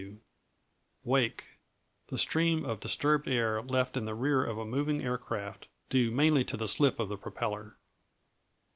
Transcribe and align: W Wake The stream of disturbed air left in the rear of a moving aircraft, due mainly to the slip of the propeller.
W 0.01 0.17
Wake 1.03 1.45
The 2.07 2.17
stream 2.17 2.65
of 2.65 2.79
disturbed 2.79 3.27
air 3.27 3.61
left 3.61 3.95
in 3.95 4.05
the 4.05 4.15
rear 4.15 4.43
of 4.43 4.57
a 4.57 4.65
moving 4.65 5.03
aircraft, 5.03 5.67
due 5.89 6.09
mainly 6.09 6.43
to 6.43 6.57
the 6.57 6.67
slip 6.67 6.99
of 6.99 7.07
the 7.07 7.17
propeller. 7.17 7.77